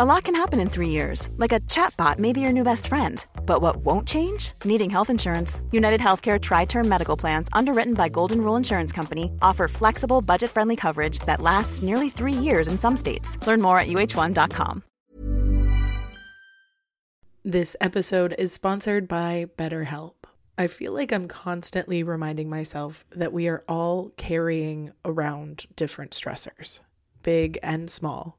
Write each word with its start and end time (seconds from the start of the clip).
A 0.00 0.04
lot 0.04 0.22
can 0.22 0.36
happen 0.36 0.60
in 0.60 0.70
three 0.70 0.90
years, 0.90 1.28
like 1.38 1.50
a 1.50 1.58
chatbot 1.66 2.20
may 2.20 2.32
be 2.32 2.40
your 2.40 2.52
new 2.52 2.62
best 2.62 2.86
friend. 2.86 3.26
But 3.44 3.62
what 3.62 3.78
won't 3.78 4.06
change? 4.06 4.52
Needing 4.64 4.90
health 4.90 5.10
insurance. 5.10 5.60
United 5.72 6.00
Healthcare 6.00 6.40
Tri 6.40 6.66
Term 6.66 6.88
Medical 6.88 7.16
Plans, 7.16 7.48
underwritten 7.52 7.94
by 7.94 8.08
Golden 8.08 8.40
Rule 8.40 8.54
Insurance 8.54 8.92
Company, 8.92 9.32
offer 9.42 9.66
flexible, 9.66 10.22
budget 10.22 10.50
friendly 10.50 10.76
coverage 10.76 11.18
that 11.26 11.40
lasts 11.40 11.82
nearly 11.82 12.10
three 12.10 12.32
years 12.32 12.68
in 12.68 12.78
some 12.78 12.96
states. 12.96 13.44
Learn 13.44 13.60
more 13.60 13.80
at 13.80 13.88
uh1.com. 13.88 14.84
This 17.42 17.74
episode 17.80 18.36
is 18.38 18.52
sponsored 18.52 19.08
by 19.08 19.46
BetterHelp. 19.58 20.14
I 20.56 20.68
feel 20.68 20.92
like 20.92 21.10
I'm 21.10 21.26
constantly 21.26 22.04
reminding 22.04 22.48
myself 22.48 23.04
that 23.10 23.32
we 23.32 23.48
are 23.48 23.64
all 23.68 24.12
carrying 24.16 24.92
around 25.04 25.66
different 25.74 26.12
stressors, 26.12 26.78
big 27.24 27.58
and 27.64 27.90
small. 27.90 28.38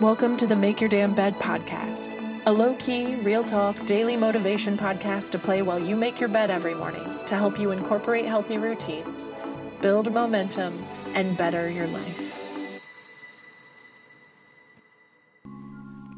Welcome 0.00 0.36
to 0.36 0.46
the 0.46 0.54
Make 0.54 0.80
Your 0.80 0.88
Damn 0.88 1.12
Bed 1.12 1.34
podcast, 1.40 2.14
a 2.46 2.52
low 2.52 2.76
key, 2.76 3.16
real 3.16 3.42
talk, 3.42 3.84
daily 3.84 4.16
motivation 4.16 4.78
podcast 4.78 5.30
to 5.30 5.40
play 5.40 5.60
while 5.60 5.80
you 5.80 5.96
make 5.96 6.20
your 6.20 6.28
bed 6.28 6.52
every 6.52 6.72
morning 6.72 7.02
to 7.26 7.34
help 7.34 7.58
you 7.58 7.72
incorporate 7.72 8.24
healthy 8.24 8.58
routines, 8.58 9.28
build 9.80 10.14
momentum, 10.14 10.86
and 11.14 11.36
better 11.36 11.68
your 11.68 11.88
life. 11.88 12.72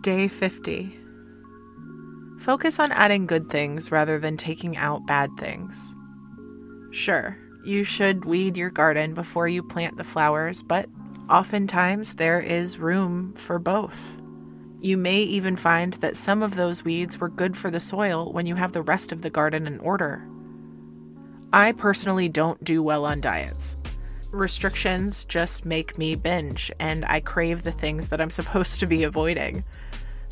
Day 0.02 0.28
50. 0.28 0.94
Focus 2.38 2.78
on 2.78 2.92
adding 2.92 3.24
good 3.24 3.48
things 3.48 3.90
rather 3.90 4.18
than 4.18 4.36
taking 4.36 4.76
out 4.76 5.06
bad 5.06 5.30
things. 5.38 5.96
Sure, 6.90 7.34
you 7.64 7.84
should 7.84 8.26
weed 8.26 8.58
your 8.58 8.68
garden 8.70 9.14
before 9.14 9.48
you 9.48 9.62
plant 9.62 9.96
the 9.96 10.04
flowers, 10.04 10.62
but 10.62 10.86
oftentimes 11.30 12.14
there 12.14 12.40
is 12.40 12.78
room 12.78 13.32
for 13.34 13.58
both. 13.58 14.20
You 14.80 14.96
may 14.96 15.20
even 15.22 15.56
find 15.56 15.94
that 15.94 16.16
some 16.16 16.42
of 16.42 16.56
those 16.56 16.84
weeds 16.84 17.18
were 17.18 17.28
good 17.28 17.56
for 17.56 17.70
the 17.70 17.80
soil 17.80 18.32
when 18.32 18.46
you 18.46 18.54
have 18.54 18.72
the 18.72 18.82
rest 18.82 19.12
of 19.12 19.22
the 19.22 19.30
garden 19.30 19.66
in 19.66 19.78
order. 19.80 20.26
I 21.52 21.72
personally 21.72 22.28
don't 22.28 22.62
do 22.64 22.82
well 22.82 23.04
on 23.04 23.20
diets. 23.20 23.76
Restrictions 24.30 25.24
just 25.24 25.66
make 25.66 25.98
me 25.98 26.14
binge, 26.14 26.70
and 26.78 27.04
I 27.04 27.20
crave 27.20 27.62
the 27.62 27.72
things 27.72 28.08
that 28.08 28.20
I'm 28.20 28.30
supposed 28.40 28.80
to 28.80 28.86
be 28.86 29.02
avoiding. 29.02 29.64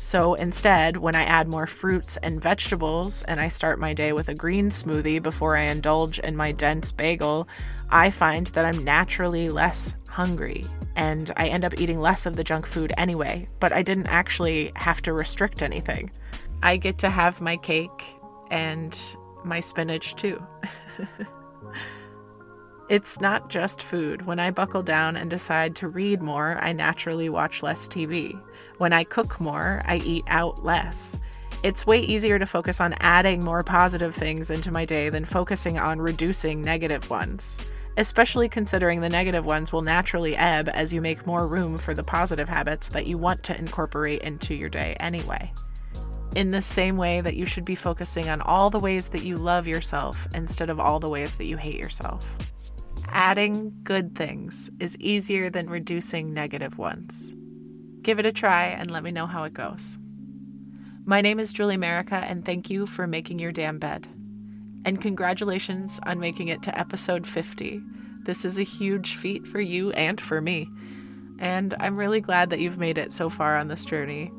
So 0.01 0.33
instead, 0.35 0.95
when 0.95 1.13
I 1.13 1.23
add 1.23 1.49
more 1.49 1.67
fruits 1.67 2.15
and 2.23 2.41
vegetables 2.41 3.21
and 3.23 3.37
I 3.39 3.49
start 3.49 3.79
my 3.79 3.93
day 3.93 4.13
with 4.13 4.29
a 4.29 4.33
green 4.33 4.69
smoothie 4.69 5.21
before 5.21 5.57
I 5.57 5.63
indulge 5.63 6.19
in 6.19 6.37
my 6.37 6.53
dense 6.53 6.93
bagel, 6.93 7.49
I 7.89 8.09
find 8.09 8.47
that 8.47 8.63
I'm 8.63 8.85
naturally 8.85 9.49
less 9.49 9.95
hungry 10.07 10.65
and 10.95 11.29
I 11.35 11.49
end 11.49 11.65
up 11.65 11.77
eating 11.77 11.99
less 11.99 12.25
of 12.25 12.37
the 12.37 12.45
junk 12.45 12.65
food 12.65 12.93
anyway, 12.97 13.49
but 13.59 13.73
I 13.73 13.81
didn't 13.81 14.07
actually 14.07 14.71
have 14.77 15.01
to 15.01 15.11
restrict 15.11 15.61
anything. 15.61 16.11
I 16.63 16.77
get 16.77 16.97
to 16.99 17.09
have 17.09 17.41
my 17.41 17.57
cake 17.57 18.15
and 18.49 18.97
my 19.43 19.59
spinach 19.59 20.15
too. 20.15 20.41
it's 22.89 23.21
not 23.21 23.49
just 23.49 23.81
food. 23.81 24.25
When 24.25 24.39
I 24.39 24.51
buckle 24.51 24.83
down 24.83 25.15
and 25.15 25.29
decide 25.29 25.75
to 25.77 25.87
read 25.87 26.21
more, 26.21 26.57
I 26.59 26.73
naturally 26.73 27.29
watch 27.29 27.63
less 27.63 27.87
TV. 27.87 28.39
When 28.77 28.93
I 28.93 29.03
cook 29.03 29.39
more, 29.39 29.81
I 29.85 29.97
eat 29.97 30.25
out 30.27 30.65
less. 30.65 31.17
It's 31.63 31.87
way 31.87 31.99
easier 31.99 32.39
to 32.39 32.45
focus 32.45 32.81
on 32.81 32.95
adding 32.99 33.43
more 33.43 33.63
positive 33.63 34.15
things 34.15 34.49
into 34.49 34.71
my 34.71 34.85
day 34.85 35.09
than 35.09 35.25
focusing 35.25 35.77
on 35.77 36.01
reducing 36.01 36.61
negative 36.61 37.09
ones 37.09 37.59
especially 37.99 38.47
considering 38.47 39.01
the 39.01 39.09
negative 39.09 39.45
ones 39.45 39.73
will 39.73 39.81
naturally 39.81 40.33
ebb 40.37 40.69
as 40.69 40.93
you 40.93 41.01
make 41.01 41.27
more 41.27 41.45
room 41.45 41.77
for 41.77 41.93
the 41.93 42.03
positive 42.03 42.47
habits 42.47 42.87
that 42.87 43.05
you 43.05 43.17
want 43.17 43.43
to 43.43 43.57
incorporate 43.57 44.21
into 44.21 44.55
your 44.55 44.69
day 44.69 44.95
anyway. 45.01 45.51
In 46.33 46.51
the 46.51 46.61
same 46.61 46.95
way 46.95 47.19
that 47.19 47.35
you 47.35 47.45
should 47.45 47.65
be 47.65 47.75
focusing 47.75 48.29
on 48.29 48.39
all 48.39 48.69
the 48.69 48.79
ways 48.79 49.09
that 49.09 49.23
you 49.23 49.35
love 49.35 49.67
yourself 49.67 50.29
instead 50.33 50.69
of 50.69 50.79
all 50.79 51.01
the 51.01 51.09
ways 51.09 51.35
that 51.35 51.45
you 51.45 51.57
hate 51.57 51.77
yourself. 51.77 52.37
Adding 53.11 53.73
good 53.83 54.15
things 54.15 54.69
is 54.79 54.97
easier 54.97 55.49
than 55.49 55.69
reducing 55.69 56.33
negative 56.33 56.77
ones. 56.77 57.33
Give 58.01 58.19
it 58.19 58.25
a 58.25 58.31
try 58.31 58.67
and 58.67 58.91
let 58.91 59.03
me 59.03 59.11
know 59.11 59.25
how 59.25 59.43
it 59.45 59.53
goes. 59.53 59.97
My 61.05 61.21
name 61.21 61.39
is 61.39 61.51
Julie 61.51 61.77
Merica, 61.77 62.15
and 62.15 62.45
thank 62.45 62.69
you 62.69 62.85
for 62.85 63.07
making 63.07 63.39
your 63.39 63.51
damn 63.51 63.79
bed. 63.79 64.07
And 64.85 65.01
congratulations 65.01 65.99
on 66.03 66.19
making 66.19 66.49
it 66.49 66.61
to 66.63 66.79
episode 66.79 67.25
50. 67.25 67.81
This 68.23 68.45
is 68.45 68.59
a 68.59 68.63
huge 68.63 69.15
feat 69.15 69.47
for 69.47 69.59
you 69.59 69.91
and 69.91 70.21
for 70.21 70.39
me. 70.39 70.69
And 71.39 71.73
I'm 71.79 71.97
really 71.97 72.21
glad 72.21 72.51
that 72.51 72.59
you've 72.59 72.77
made 72.77 72.97
it 72.97 73.11
so 73.11 73.29
far 73.29 73.57
on 73.57 73.69
this 73.69 73.85
journey. 73.85 74.31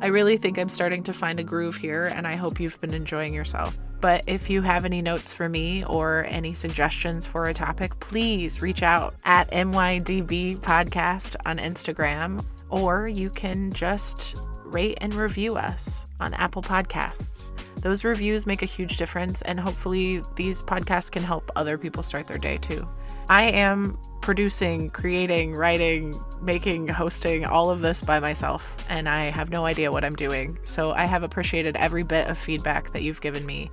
I 0.00 0.06
really 0.06 0.36
think 0.36 0.56
I'm 0.56 0.68
starting 0.68 1.02
to 1.04 1.12
find 1.12 1.40
a 1.40 1.44
groove 1.44 1.76
here, 1.76 2.04
and 2.04 2.26
I 2.26 2.36
hope 2.36 2.60
you've 2.60 2.80
been 2.80 2.94
enjoying 2.94 3.34
yourself. 3.34 3.76
But 4.00 4.24
if 4.26 4.50
you 4.50 4.62
have 4.62 4.84
any 4.84 5.00
notes 5.00 5.32
for 5.32 5.48
me 5.48 5.84
or 5.84 6.26
any 6.28 6.54
suggestions 6.54 7.26
for 7.26 7.46
a 7.46 7.54
topic, 7.54 7.98
please 8.00 8.60
reach 8.60 8.82
out 8.82 9.14
at 9.24 9.50
MYDB 9.50 10.58
Podcast 10.58 11.36
on 11.46 11.58
Instagram, 11.58 12.44
or 12.68 13.08
you 13.08 13.30
can 13.30 13.72
just 13.72 14.36
rate 14.64 14.98
and 15.00 15.14
review 15.14 15.56
us 15.56 16.06
on 16.20 16.34
Apple 16.34 16.62
Podcasts. 16.62 17.50
Those 17.76 18.04
reviews 18.04 18.46
make 18.46 18.62
a 18.62 18.66
huge 18.66 18.96
difference, 18.96 19.42
and 19.42 19.60
hopefully, 19.60 20.22
these 20.36 20.62
podcasts 20.62 21.10
can 21.10 21.22
help 21.22 21.50
other 21.54 21.78
people 21.78 22.02
start 22.02 22.26
their 22.26 22.38
day 22.38 22.58
too. 22.58 22.86
I 23.28 23.44
am 23.44 23.98
producing, 24.24 24.88
creating, 24.88 25.54
writing, 25.54 26.18
making, 26.40 26.88
hosting 26.88 27.44
all 27.44 27.68
of 27.68 27.82
this 27.82 28.00
by 28.00 28.18
myself, 28.18 28.82
and 28.88 29.06
I 29.06 29.24
have 29.24 29.50
no 29.50 29.66
idea 29.66 29.92
what 29.92 30.02
I'm 30.02 30.16
doing. 30.16 30.58
So 30.64 30.92
I 30.92 31.04
have 31.04 31.22
appreciated 31.22 31.76
every 31.76 32.04
bit 32.04 32.26
of 32.28 32.38
feedback 32.38 32.94
that 32.94 33.02
you've 33.02 33.20
given 33.20 33.44
me, 33.44 33.68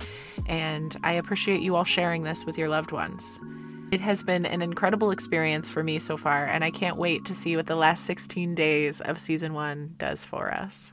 and 0.46 0.94
I 1.02 1.14
appreciate 1.14 1.62
you 1.62 1.74
all 1.74 1.84
sharing 1.84 2.22
this 2.22 2.44
with 2.44 2.58
your 2.58 2.68
loved 2.68 2.92
ones. 2.92 3.40
It 3.92 4.02
has 4.02 4.22
been 4.22 4.44
an 4.44 4.60
incredible 4.60 5.10
experience 5.10 5.70
for 5.70 5.82
me 5.82 5.98
so 5.98 6.18
far, 6.18 6.44
and 6.44 6.62
I 6.62 6.70
can't 6.70 6.98
wait 6.98 7.24
to 7.24 7.34
see 7.34 7.56
what 7.56 7.64
the 7.64 7.74
last 7.74 8.04
16 8.04 8.54
days 8.54 9.00
of 9.00 9.18
season 9.18 9.54
one 9.54 9.94
does 9.96 10.26
for 10.26 10.52
us. 10.52 10.92